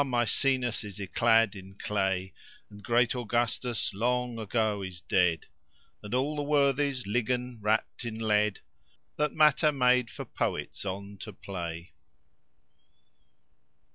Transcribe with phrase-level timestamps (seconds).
[0.03, 2.33] Maecenas is yclad in claye,
[2.71, 5.45] And great Augustus long ygoe is dead,
[6.01, 8.61] And all the worthies liggen wrapt in lead,
[9.17, 11.91] That matter made for poets on to playe.